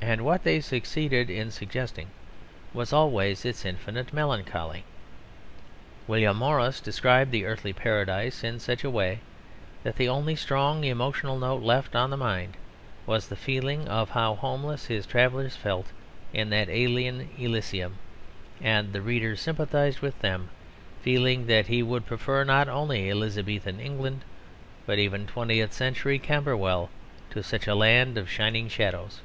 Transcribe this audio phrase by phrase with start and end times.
[0.00, 2.08] And what they succeeded in suggesting
[2.72, 4.84] was always its infinite melancholy.
[6.06, 9.20] William Morris described the Earthly Paradise in such a way
[9.82, 12.56] that the only strong emotional note left on the mind
[13.04, 15.92] was the feeling of how homeless his travellers felt
[16.32, 17.98] in that alien Elysium;
[18.62, 20.48] and the reader sympathised with them,
[21.02, 24.22] feeling that he would prefer not only Elizabethan England
[24.86, 26.88] but even twentieth century Camberwell
[27.28, 29.20] to such a land of shining shadows.